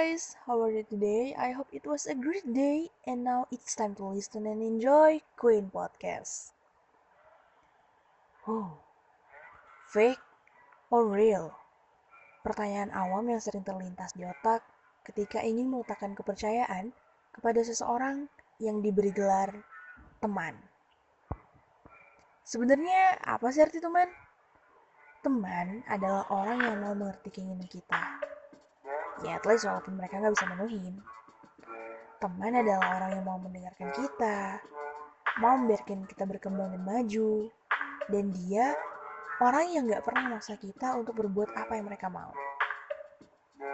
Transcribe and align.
guys, 0.00 0.32
how 0.48 0.56
are 0.64 0.72
you 0.72 0.80
today? 0.88 1.36
I 1.36 1.52
hope 1.52 1.68
it 1.76 1.84
was 1.84 2.08
a 2.08 2.16
great 2.16 2.48
day 2.56 2.88
and 3.04 3.20
now 3.20 3.44
it's 3.52 3.76
time 3.76 3.92
to 4.00 4.08
listen 4.08 4.48
and 4.48 4.64
enjoy 4.64 5.20
Queen 5.36 5.68
Podcast. 5.68 6.56
Oh, 8.48 8.80
fake 9.92 10.24
or 10.88 11.04
real? 11.04 11.52
Pertanyaan 12.40 12.96
awam 12.96 13.28
yang 13.28 13.44
sering 13.44 13.60
terlintas 13.60 14.16
di 14.16 14.24
otak 14.24 14.64
ketika 15.04 15.44
ingin 15.44 15.68
meletakkan 15.68 16.16
kepercayaan 16.16 16.96
kepada 17.36 17.60
seseorang 17.60 18.24
yang 18.56 18.80
diberi 18.80 19.12
gelar 19.12 19.52
teman. 20.16 20.56
Sebenarnya 22.48 23.20
apa 23.20 23.52
sih 23.52 23.60
arti 23.60 23.84
teman? 23.84 24.08
Teman 25.20 25.84
adalah 25.84 26.24
orang 26.32 26.56
yang 26.64 26.76
mau 26.88 26.96
mengerti 26.96 27.28
keinginan 27.36 27.68
kita, 27.68 28.00
ya 29.26 29.38
at 29.40 29.44
least 29.44 29.68
walaupun 29.68 29.96
mereka 29.96 30.20
nggak 30.20 30.34
bisa 30.36 30.46
menuhin. 30.48 30.94
Teman 32.20 32.52
adalah 32.52 33.00
orang 33.00 33.10
yang 33.16 33.24
mau 33.24 33.38
mendengarkan 33.40 33.88
kita 33.96 34.60
mau 35.40 35.56
membiarkan 35.56 36.04
kita 36.10 36.28
berkembang 36.28 36.74
dan 36.74 36.82
maju. 36.82 37.48
Dan 38.10 38.34
dia 38.34 38.74
orang 39.40 39.70
yang 39.70 39.86
nggak 39.86 40.02
pernah 40.02 40.26
memaksa 40.28 40.58
kita 40.58 40.98
untuk 40.98 41.14
berbuat 41.16 41.54
apa 41.54 41.78
yang 41.78 41.86
mereka 41.86 42.10
mau. 42.10 42.34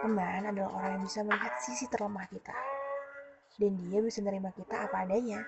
Teman 0.05 0.53
adalah 0.53 0.71
orang 0.77 0.91
yang 1.01 1.05
bisa 1.09 1.25
melihat 1.25 1.57
sisi 1.59 1.89
terlemah 1.89 2.29
kita. 2.29 2.53
Dan 3.57 3.89
dia 3.89 4.05
bisa 4.05 4.21
menerima 4.21 4.53
kita 4.53 4.77
apa 4.87 5.09
adanya 5.09 5.41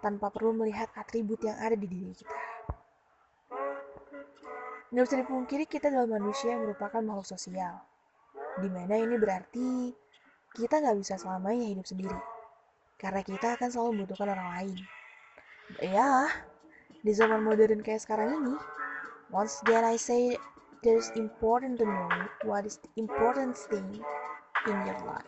tanpa 0.00 0.32
perlu 0.32 0.56
melihat 0.56 0.88
atribut 0.96 1.38
yang 1.44 1.60
ada 1.60 1.76
di 1.76 1.84
diri 1.84 2.12
kita. 2.16 2.40
Nggak 4.88 5.04
bisa 5.04 5.16
dipungkiri 5.20 5.64
kita 5.68 5.92
adalah 5.92 6.18
manusia 6.18 6.56
yang 6.56 6.64
merupakan 6.64 7.02
makhluk 7.04 7.28
sosial 7.28 7.82
Di 8.58 8.68
mana 8.70 8.94
ini 8.94 9.18
berarti 9.18 9.90
kita 10.54 10.78
nggak 10.78 10.98
bisa 11.02 11.18
selamanya 11.18 11.66
hidup 11.66 11.86
sendiri. 11.86 12.18
Karena 12.94 13.26
kita 13.26 13.58
akan 13.58 13.68
selalu 13.68 13.90
membutuhkan 13.98 14.30
orang 14.30 14.48
lain. 14.54 14.78
Ya, 15.82 16.30
di 17.02 17.12
zaman 17.12 17.42
modern 17.42 17.82
kayak 17.82 18.06
sekarang 18.06 18.30
ini, 18.38 18.54
once 19.34 19.58
again 19.66 19.82
I 19.82 19.98
say 19.98 20.38
there's 20.86 21.10
important 21.18 21.82
to 21.82 21.86
know 21.88 22.12
what 22.46 22.62
is 22.62 22.78
the 22.78 22.92
important 22.94 23.58
thing 23.58 24.04
in 24.70 24.76
your 24.86 25.00
life. 25.02 25.26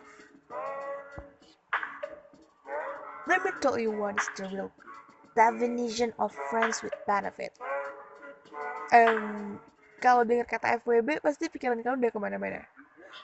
Let 3.27 3.43
me 3.43 3.51
tell 3.59 3.75
you 3.75 3.91
what 3.91 4.15
is 4.15 4.29
the 4.39 4.47
real 4.47 4.71
definition 5.35 6.15
of 6.15 6.31
friends 6.47 6.79
with 6.79 6.95
benefit. 7.03 7.51
Um, 8.95 9.59
kalau 9.99 10.23
dengar 10.23 10.47
kata 10.47 10.79
FWB, 10.79 11.19
pasti 11.19 11.51
pikiran 11.51 11.83
kamu 11.83 12.07
udah 12.07 12.11
ke 12.15 12.19
mana-mana. 12.23 12.63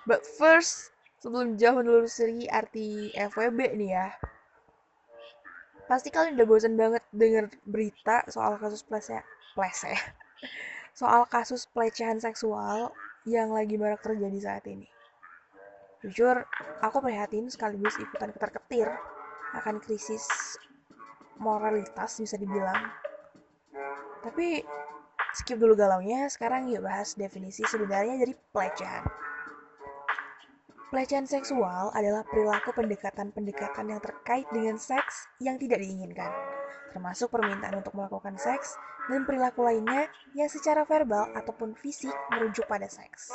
But 0.03 0.28
first, 0.28 0.94
sebelum 1.23 1.56
jauh 1.56 1.80
menelusuri 1.80 2.52
arti 2.52 3.16
FWB 3.16 3.80
nih 3.80 3.92
ya. 3.95 4.08
Pasti 5.88 6.12
kalian 6.12 6.36
udah 6.36 6.48
bosan 6.48 6.75
banget 6.75 7.03
denger 7.16 7.48
berita 7.64 8.28
soal 8.28 8.59
kasus 8.59 8.84
plese, 8.84 9.23
plese, 9.56 9.95
soal 11.00 11.23
kasus 11.31 11.64
pelecehan 11.72 12.20
seksual 12.20 12.92
yang 13.23 13.56
lagi 13.56 13.80
marak 13.80 14.03
terjadi 14.03 14.40
saat 14.44 14.67
ini. 14.67 14.88
Jujur, 16.03 16.44
aku 16.84 17.00
prihatin 17.00 17.47
sekaligus 17.47 17.95
ikutan 17.95 18.36
ketar-ketir 18.36 18.92
akan 19.56 19.80
krisis 19.80 20.28
moralitas 21.40 22.20
bisa 22.20 22.36
dibilang. 22.36 22.92
Tapi 24.20 24.59
skip 25.31 25.56
dulu 25.56 25.80
galaunya, 25.80 26.28
sekarang 26.28 26.68
yuk 26.68 26.84
bahas 26.84 27.16
definisi 27.16 27.64
sebenarnya 27.64 28.20
dari 28.20 28.36
pelecehan. 28.52 29.23
Pelecehan 30.94 31.26
seksual 31.26 31.90
adalah 31.90 32.22
perilaku 32.22 32.70
pendekatan-pendekatan 32.78 33.90
yang 33.90 33.98
terkait 33.98 34.46
dengan 34.54 34.78
seks 34.78 35.26
yang 35.42 35.58
tidak 35.58 35.82
diinginkan, 35.82 36.30
termasuk 36.94 37.34
permintaan 37.34 37.81
untuk 37.81 37.98
melakukan 37.98 38.38
seks 38.38 38.78
dan 39.09 39.26
perilaku 39.26 39.66
lainnya 39.66 40.06
yang 40.38 40.46
secara 40.46 40.86
verbal 40.86 41.34
ataupun 41.34 41.74
fisik 41.74 42.14
merujuk 42.30 42.70
pada 42.70 42.86
seks. 42.86 43.34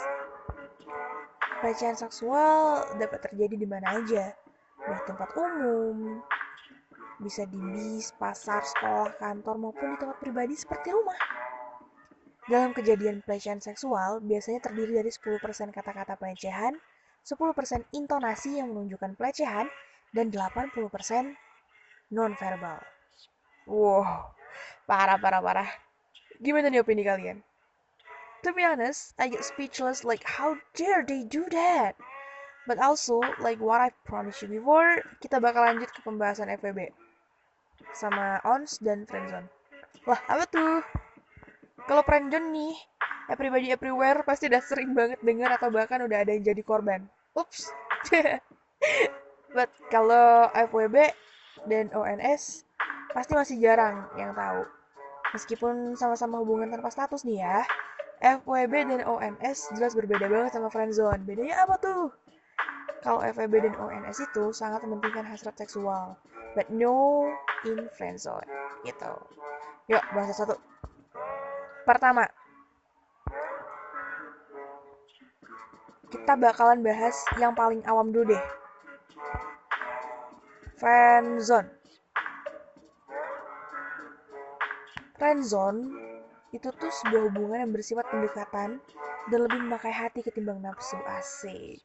Pelecehan 1.59 1.99
seksual 1.99 2.95
dapat 2.95 3.27
terjadi 3.27 3.59
di 3.59 3.67
mana 3.67 4.07
aja, 4.07 4.39
di 4.79 5.01
tempat 5.11 5.35
umum, 5.35 6.23
bisa 7.19 7.43
di 7.43 7.59
bis, 7.59 8.15
pasar, 8.23 8.63
sekolah, 8.63 9.19
kantor, 9.19 9.59
maupun 9.59 9.93
di 9.93 9.97
tempat 9.99 10.23
pribadi 10.23 10.55
seperti 10.55 10.95
rumah. 10.95 11.19
Dalam 12.47 12.71
kejadian 12.71 13.19
pelecehan 13.27 13.59
seksual, 13.59 14.23
biasanya 14.23 14.63
terdiri 14.63 15.03
dari 15.03 15.11
10% 15.11 15.75
kata-kata 15.75 16.15
pelecehan, 16.15 16.79
10% 17.27 17.89
intonasi 17.95 18.59
yang 18.61 18.73
menunjukkan 18.73 19.15
pelecehan, 19.19 19.69
dan 20.13 20.33
80% 20.33 21.37
nonverbal. 22.13 22.81
Wow, 23.69 24.33
parah, 24.89 25.21
parah, 25.21 25.45
parah. 25.45 25.71
Gimana 26.41 26.73
nih 26.73 26.81
opini 26.81 27.05
kalian? 27.05 27.45
To 28.47 28.55
be 28.55 28.63
honest, 28.63 29.13
I 29.19 29.29
get 29.29 29.43
speechless 29.45 30.07
like 30.07 30.23
how 30.25 30.57
dare 30.79 31.03
they 31.03 31.27
do 31.27 31.45
that? 31.51 31.99
But 32.65 32.79
also, 32.79 33.21
like 33.43 33.59
what 33.59 33.81
I 33.81 33.91
promised 34.05 34.45
you 34.45 34.49
before, 34.49 35.01
kita 35.25 35.41
bakal 35.41 35.65
lanjut 35.65 35.91
ke 35.91 36.01
pembahasan 36.05 36.53
FWB. 36.53 36.93
Sama 37.97 38.39
ONS 38.45 38.79
dan 38.85 39.09
Friendzone. 39.09 39.49
Wah, 40.05 40.21
apa 40.29 40.45
tuh? 40.49 40.85
Kalau 41.89 42.05
friendzone 42.05 42.53
nih, 42.53 42.77
everybody 43.29 43.71
everywhere 43.71 44.25
pasti 44.25 44.49
udah 44.49 44.63
sering 44.65 44.97
banget 44.97 45.21
dengar 45.21 45.55
atau 45.57 45.69
bahkan 45.69 46.01
udah 46.05 46.25
ada 46.25 46.33
yang 46.33 46.45
jadi 46.45 46.63
korban. 46.65 47.05
Ups. 47.37 47.71
But 49.57 49.71
kalau 49.89 50.49
FWB 50.53 51.13
dan 51.69 51.93
ONS 51.93 52.65
pasti 53.13 53.33
masih 53.33 53.57
jarang 53.61 54.09
yang 54.21 54.37
tahu. 54.37 54.65
Meskipun 55.37 55.97
sama-sama 55.97 56.41
hubungan 56.41 56.73
tanpa 56.73 56.89
status 56.89 57.25
nih 57.25 57.45
ya, 57.45 57.61
FWB 58.19 58.75
dan 58.89 59.03
ONS 59.05 59.77
jelas 59.77 59.93
berbeda 59.93 60.27
banget 60.27 60.57
sama 60.57 60.73
friendzone. 60.73 61.23
Bedanya 61.25 61.69
apa 61.69 61.77
tuh? 61.79 62.11
Kalau 63.05 63.23
FWB 63.23 63.63
dan 63.63 63.75
ONS 63.79 64.19
itu 64.25 64.51
sangat 64.51 64.83
mementingkan 64.83 65.23
hasrat 65.23 65.55
seksual, 65.55 66.19
but 66.59 66.67
no 66.73 67.29
in 67.69 67.87
friendzone. 67.95 68.49
Gitu. 68.83 69.13
Yuk, 69.89 70.03
bahasa 70.13 70.35
satu. 70.35 70.59
Pertama, 71.87 72.29
kita 76.09 76.33
bakalan 76.41 76.81
bahas 76.81 77.17
yang 77.37 77.53
paling 77.53 77.85
awam 77.85 78.09
dulu 78.09 78.33
deh. 78.33 78.45
Friendzone. 80.81 81.69
Friendzone 85.19 85.81
itu 86.55 86.69
tuh 86.73 86.89
sebuah 87.05 87.29
hubungan 87.29 87.69
yang 87.69 87.73
bersifat 87.75 88.09
pendekatan 88.09 88.81
dan 89.29 89.39
lebih 89.45 89.61
memakai 89.61 89.93
hati 89.93 90.25
ketimbang 90.25 90.65
nafsu 90.65 90.97
asik. 91.21 91.83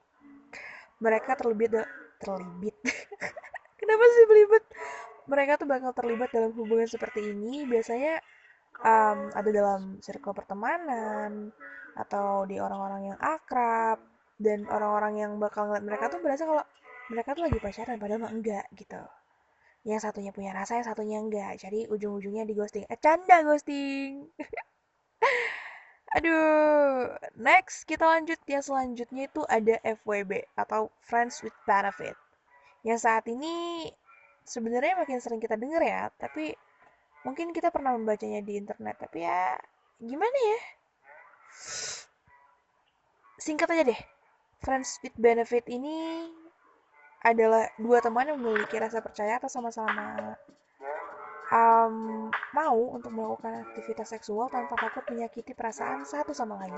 Mereka 1.04 1.36
terlebih 1.36 1.84
terlibat. 2.24 2.78
Kenapa 3.82 4.04
sih 4.08 4.26
belibet? 4.30 4.64
Mereka 5.28 5.52
tuh 5.60 5.68
bakal 5.68 5.92
terlibat 5.92 6.32
dalam 6.32 6.56
hubungan 6.56 6.88
seperti 6.88 7.36
ini 7.36 7.68
biasanya 7.68 8.24
um, 8.80 9.28
ada 9.36 9.50
dalam 9.52 10.00
circle 10.00 10.32
pertemanan 10.32 11.52
atau 11.98 12.48
di 12.48 12.62
orang-orang 12.62 13.14
yang 13.14 13.20
akrab 13.20 14.13
dan 14.42 14.66
orang-orang 14.70 15.14
yang 15.22 15.32
bakal 15.38 15.70
ngeliat 15.70 15.86
mereka 15.86 16.06
tuh 16.10 16.20
berasa 16.24 16.44
kalau 16.44 16.64
mereka 17.12 17.36
tuh 17.36 17.44
lagi 17.46 17.60
pacaran 17.60 17.98
padahal 18.00 18.32
enggak 18.32 18.66
gitu. 18.74 19.02
Yang 19.84 20.08
satunya 20.08 20.32
punya 20.32 20.56
rasa 20.56 20.80
yang 20.80 20.88
satunya 20.88 21.18
enggak. 21.20 21.60
Jadi 21.60 21.86
ujung-ujungnya 21.92 22.48
di 22.48 22.56
ghosting. 22.56 22.88
Eh 22.88 23.00
canda 23.00 23.44
ghosting. 23.44 24.32
Aduh. 26.16 27.12
Next 27.36 27.84
kita 27.84 28.08
lanjut. 28.08 28.40
Yang 28.48 28.72
selanjutnya 28.72 29.28
itu 29.28 29.42
ada 29.46 29.76
FWB 29.84 30.48
atau 30.56 30.88
Friends 31.04 31.44
with 31.44 31.56
Benefit. 31.68 32.16
Yang 32.88 33.00
saat 33.04 33.28
ini 33.28 33.88
sebenarnya 34.48 35.00
makin 35.00 35.20
sering 35.24 35.40
kita 35.40 35.56
dengar 35.56 35.80
ya 35.80 36.12
tapi 36.20 36.52
mungkin 37.24 37.56
kita 37.56 37.72
pernah 37.72 37.92
membacanya 37.92 38.40
di 38.40 38.56
internet. 38.56 38.96
Tapi 39.04 39.20
ya 39.20 39.60
gimana 40.00 40.38
ya? 40.40 40.60
Singkat 43.44 43.68
aja 43.68 43.84
deh 43.92 44.02
Friends 44.64 45.04
with 45.04 45.12
benefit 45.20 45.68
ini 45.68 46.32
adalah 47.20 47.68
dua 47.76 48.00
teman 48.00 48.32
yang 48.32 48.40
memiliki 48.40 48.80
rasa 48.80 49.04
percaya 49.04 49.36
atau 49.36 49.52
sama-sama 49.52 50.40
um, 51.52 52.28
mau 52.56 52.80
untuk 52.96 53.12
melakukan 53.12 53.68
aktivitas 53.68 54.16
seksual 54.16 54.48
tanpa 54.48 54.80
takut 54.80 55.04
menyakiti 55.12 55.52
perasaan 55.52 56.08
satu 56.08 56.32
sama 56.32 56.64
lain. 56.64 56.76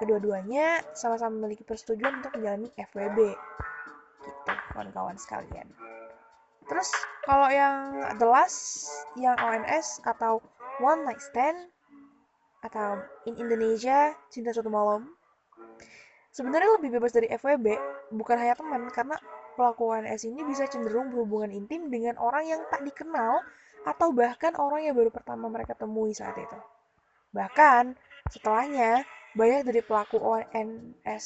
Kedua-duanya 0.00 0.80
sama-sama 0.96 1.36
memiliki 1.40 1.64
persetujuan 1.64 2.24
untuk 2.24 2.32
menjalani 2.36 2.68
FWB. 2.76 3.18
Gitu, 4.20 4.52
kawan-kawan 4.72 5.16
sekalian. 5.16 5.68
Terus 6.68 6.88
kalau 7.24 7.48
yang 7.48 7.96
the 8.16 8.28
last, 8.28 8.88
yang 9.16 9.36
ONS 9.36 10.04
atau 10.04 10.40
one 10.80 11.04
night 11.04 11.20
stand 11.20 11.68
atau 12.60 13.00
in 13.24 13.40
Indonesia 13.40 14.12
cinta 14.28 14.52
satu 14.52 14.68
malam 14.68 15.08
sebenarnya 16.30 16.78
lebih 16.78 16.98
bebas 16.98 17.10
dari 17.10 17.26
FWB 17.30 17.66
bukan 18.14 18.36
hanya 18.38 18.54
teman 18.54 18.86
karena 18.94 19.18
pelaku 19.58 19.90
ONS 19.90 20.22
ini 20.30 20.46
bisa 20.46 20.66
cenderung 20.70 21.10
berhubungan 21.10 21.50
intim 21.50 21.90
dengan 21.90 22.16
orang 22.22 22.46
yang 22.46 22.60
tak 22.70 22.86
dikenal 22.86 23.42
atau 23.82 24.08
bahkan 24.14 24.54
orang 24.56 24.86
yang 24.86 24.94
baru 24.94 25.10
pertama 25.10 25.50
mereka 25.50 25.74
temui 25.74 26.14
saat 26.14 26.36
itu. 26.38 26.58
Bahkan 27.34 27.96
setelahnya 28.30 29.02
banyak 29.34 29.66
dari 29.66 29.80
pelaku 29.82 30.18
ONS 30.20 31.24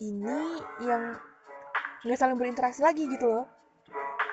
ini 0.00 0.40
yang 0.84 1.16
nggak 2.04 2.18
saling 2.18 2.36
berinteraksi 2.36 2.84
lagi 2.84 3.08
gitu 3.08 3.28
loh. 3.28 3.46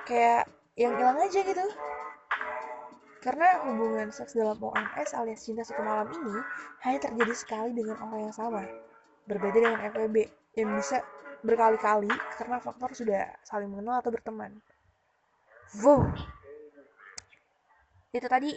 Kayak 0.08 0.48
yang 0.76 0.96
hilang 0.96 1.20
aja 1.20 1.40
gitu. 1.44 1.66
Karena 3.24 3.60
hubungan 3.66 4.08
seks 4.14 4.38
dalam 4.38 4.62
ONS 4.62 5.12
alias 5.18 5.44
cinta 5.44 5.66
satu 5.66 5.84
malam 5.84 6.08
ini 6.12 6.38
hanya 6.88 7.00
terjadi 7.02 7.34
sekali 7.36 7.72
dengan 7.76 8.00
orang 8.00 8.32
yang 8.32 8.36
sama 8.36 8.64
berbeda 9.28 9.58
dengan 9.60 9.82
FWB 9.92 10.18
yang 10.58 10.74
bisa 10.80 11.04
berkali-kali 11.46 12.10
karena 12.40 12.58
faktor 12.58 12.90
sudah 12.98 13.30
saling 13.46 13.70
mengenal 13.70 14.02
atau 14.02 14.10
berteman 14.10 14.58
Wuh. 15.84 16.08
Itu 18.16 18.28
tadi 18.32 18.56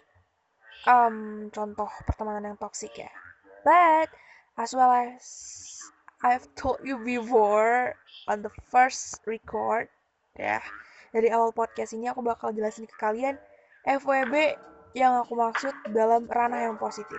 um, 0.86 1.50
contoh 1.50 1.90
pertemanan 2.06 2.54
yang 2.54 2.58
toksik 2.58 2.94
ya. 2.94 3.10
But 3.66 4.08
as 4.56 4.70
well 4.72 4.94
as 4.94 5.26
I've 6.22 6.46
told 6.54 6.80
you 6.86 7.02
before 7.02 7.98
on 8.30 8.46
the 8.46 8.52
first 8.70 9.24
record 9.26 9.90
ya 10.38 10.62
dari 11.10 11.28
awal 11.32 11.50
podcast 11.50 11.96
ini 11.96 12.06
aku 12.12 12.22
bakal 12.22 12.54
jelasin 12.54 12.86
ke 12.86 12.94
kalian 13.00 13.34
FWB 13.82 14.54
yang 14.94 15.18
aku 15.18 15.34
maksud 15.34 15.74
dalam 15.90 16.28
ranah 16.30 16.70
yang 16.70 16.76
positif 16.78 17.18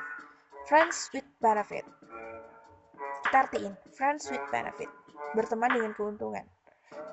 friends 0.69 1.11
with 1.11 1.25
benefit 1.43 1.83
artiin 3.33 3.73
friends 3.95 4.27
with 4.29 4.43
benefit 4.51 4.87
berteman 5.33 5.71
dengan 5.71 5.91
keuntungan. 5.95 6.45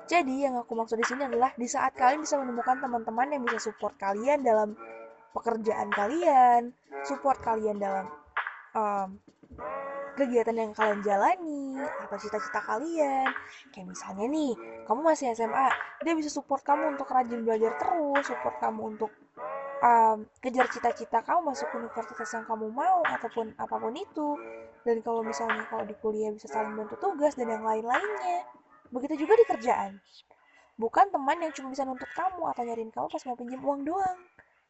Jadi 0.09 0.43
yang 0.43 0.59
aku 0.59 0.75
maksud 0.75 0.99
di 0.99 1.05
sini 1.07 1.29
adalah 1.29 1.55
di 1.55 1.69
saat 1.69 1.95
kalian 1.95 2.25
bisa 2.25 2.35
menemukan 2.35 2.81
teman-teman 2.81 3.31
yang 3.31 3.41
bisa 3.45 3.71
support 3.71 3.95
kalian 3.95 4.43
dalam 4.43 4.75
pekerjaan 5.31 5.93
kalian 5.93 6.73
support 7.05 7.37
kalian 7.39 7.77
dalam 7.79 8.09
um, 8.75 9.21
kegiatan 10.17 10.51
yang 10.51 10.75
kalian 10.75 10.99
jalani 10.99 11.79
atau 11.79 12.17
cita-cita 12.19 12.59
kalian. 12.59 13.31
Kayak 13.71 13.87
misalnya 13.95 14.25
nih 14.27 14.51
kamu 14.83 14.99
masih 14.99 15.31
SMA 15.31 15.67
dia 16.03 16.13
bisa 16.17 16.27
support 16.27 16.59
kamu 16.65 16.97
untuk 16.97 17.07
rajin 17.07 17.45
belajar 17.45 17.71
terus 17.79 18.23
support 18.27 18.55
kamu 18.59 18.97
untuk 18.97 19.11
um, 19.79 20.27
kejar 20.43 20.67
cita-cita 20.71 21.23
kamu 21.23 21.51
masuk 21.51 21.67
universitas 21.75 22.29
yang 22.35 22.45
kamu 22.47 22.71
mau 22.71 23.03
ataupun 23.03 23.55
apa 23.55 23.75
pun 23.75 23.93
itu. 23.95 24.35
Dan 24.83 25.03
kalau 25.03 25.23
misalnya 25.23 25.67
kalau 25.67 25.83
di 25.83 25.95
kuliah 25.99 26.31
bisa 26.31 26.47
saling 26.47 26.75
bantu 26.75 26.95
tugas 26.99 27.35
dan 27.35 27.51
yang 27.51 27.63
lain-lainnya. 27.63 28.47
Begitu 28.89 29.27
juga 29.27 29.33
di 29.37 29.45
kerjaan. 29.45 29.91
Bukan 30.79 31.11
teman 31.11 31.37
yang 31.43 31.51
cuma 31.51 31.75
bisa 31.75 31.83
nuntut 31.83 32.07
kamu 32.15 32.47
atau 32.55 32.63
nyariin 32.63 32.91
kamu 32.91 33.07
pas 33.11 33.23
mau 33.27 33.35
pinjam 33.35 33.59
uang 33.59 33.81
doang. 33.83 34.19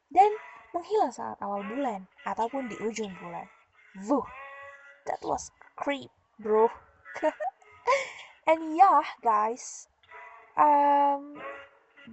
Dan 0.10 0.30
menghilang 0.74 1.14
saat 1.14 1.38
awal 1.42 1.62
bulan 1.66 2.10
ataupun 2.26 2.70
di 2.70 2.76
ujung 2.82 3.14
bulan. 3.22 3.46
Vuh 4.06 4.26
that 5.10 5.22
was 5.26 5.50
creep 5.74 6.14
bro. 6.38 6.70
And 8.50 8.74
yeah 8.78 9.06
guys 9.22 9.90
um, 10.58 11.38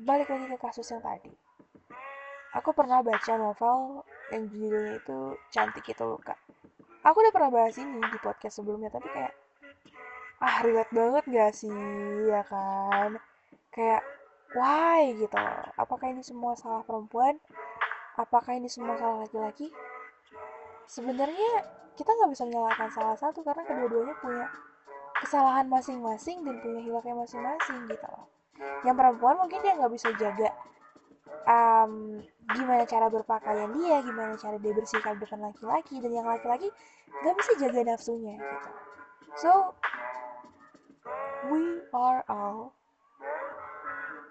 balik 0.05 0.29
lagi 0.29 0.49
ke 0.49 0.57
kasus 0.61 0.89
yang 0.93 1.05
tadi 1.05 1.33
aku 2.57 2.73
pernah 2.73 3.05
baca 3.05 3.33
novel 3.37 4.03
yang 4.33 4.49
judulnya 4.49 4.99
itu 4.99 5.19
cantik 5.53 5.85
itu 5.85 6.03
luka 6.03 6.35
aku 7.07 7.23
udah 7.23 7.33
pernah 7.33 7.51
bahas 7.53 7.77
ini 7.77 8.01
di 8.01 8.19
podcast 8.19 8.59
sebelumnya 8.59 8.91
tapi 8.91 9.07
kayak 9.13 9.37
ah 10.41 10.61
relate 10.61 10.93
banget 10.93 11.25
gak 11.33 11.53
sih? 11.57 11.73
Ya 12.29 12.45
kan? 12.45 13.17
Kayak 13.73 14.03
why? 14.53 15.17
gitu. 15.17 15.37
Apakah 15.81 16.13
ini 16.13 16.21
semua 16.21 16.53
salah 16.59 16.85
perempuan? 16.85 17.41
Apakah 18.17 18.57
ini 18.57 18.69
semua 18.69 18.97
salah 19.01 19.25
laki-laki? 19.25 19.73
Sebenarnya 20.89 21.65
kita 21.97 22.13
nggak 22.13 22.31
bisa 22.33 22.45
menyalahkan 22.45 22.89
salah 22.93 23.17
satu 23.17 23.41
karena 23.41 23.65
kedua-duanya 23.65 24.15
punya 24.21 24.47
kesalahan 25.25 25.67
masing-masing 25.69 26.45
dan 26.45 26.61
punya 26.61 26.81
hilafnya 26.85 27.17
masing-masing 27.17 27.89
gitu 27.89 28.07
loh. 28.09 28.29
Yang 28.85 28.97
perempuan 29.01 29.37
mungkin 29.41 29.59
dia 29.65 29.73
nggak 29.77 29.93
bisa 29.93 30.13
jaga 30.17 30.53
um, 31.47 32.23
gimana 32.53 32.85
cara 32.85 33.07
berpakaian 33.11 33.71
dia 33.75 34.03
gimana 34.03 34.35
cara 34.37 34.59
dia 34.61 34.73
bersikap 34.75 35.17
depan 35.19 35.41
laki-laki 35.51 35.99
dan 36.03 36.13
yang 36.13 36.27
laki-laki 36.27 36.69
nggak 37.23 37.35
bisa 37.39 37.53
jaga 37.63 37.81
nafsunya 37.87 38.35
gitu 38.37 38.71
so 39.39 39.51
we 41.49 41.81
are 41.95 42.21
all 42.29 42.75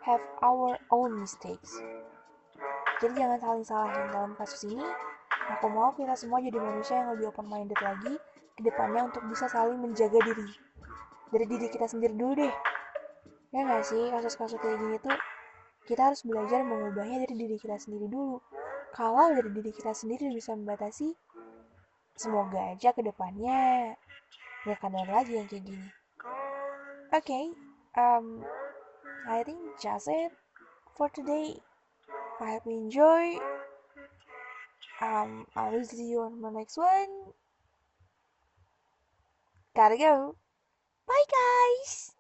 have 0.06 0.21
our 0.44 0.77
own 0.94 1.15
mistakes 1.17 1.79
jadi 3.03 3.25
jangan 3.25 3.39
saling 3.41 3.65
salahin 3.65 4.07
dalam 4.13 4.31
kasus 4.39 4.71
ini 4.71 4.85
Aku 5.45 5.69
mau 5.69 5.94
kita 5.94 6.17
semua 6.17 6.41
jadi 6.41 6.57
manusia 6.57 6.97
yang 6.97 7.13
lebih 7.13 7.29
open 7.29 7.45
minded 7.45 7.77
lagi 7.77 8.17
ke 8.57 8.62
depannya 8.65 9.13
untuk 9.13 9.21
bisa 9.29 9.45
saling 9.45 9.77
menjaga 9.77 10.17
diri. 10.25 10.50
Dari 11.29 11.45
diri 11.45 11.67
kita 11.69 11.85
sendiri 11.85 12.17
dulu 12.17 12.33
deh. 12.41 12.53
Ya 13.53 13.62
nggak 13.62 13.85
sih, 13.85 14.09
kasus-kasus 14.09 14.57
kayak 14.57 14.81
gini 14.81 14.97
tuh 15.06 15.13
kita 15.86 16.12
harus 16.12 16.22
belajar 16.26 16.66
mengubahnya 16.66 17.26
dari 17.26 17.36
diri 17.46 17.58
kita 17.62 17.78
sendiri 17.78 18.10
dulu. 18.10 18.42
Kalau 18.94 19.32
dari 19.32 19.50
diri 19.54 19.72
kita 19.72 19.92
sendiri 19.94 20.32
bisa 20.34 20.58
membatasi, 20.58 21.14
semoga 22.18 22.74
aja 22.74 22.92
ke 22.96 23.02
depannya 23.04 23.94
gak 24.66 24.82
ada 24.82 25.22
lagi 25.22 25.38
yang 25.38 25.46
kayak 25.46 25.62
gini. 25.62 25.90
Oke, 27.14 27.22
okay, 27.22 27.46
um, 28.02 28.42
I 29.30 29.46
think 29.46 29.62
just 29.78 30.10
it 30.10 30.34
for 30.98 31.06
today. 31.14 31.62
I 32.42 32.58
hope 32.58 32.68
you 32.68 32.90
enjoy 32.90 33.40
um, 35.02 35.48
I 35.56 35.70
will 35.70 35.84
see 35.84 36.12
you 36.12 36.22
on 36.22 36.42
my 36.42 36.50
next 36.50 36.78
one. 36.78 37.34
Gotta 39.76 39.98
go. 39.98 40.36
Bye, 41.08 41.26
guys. 41.30 42.14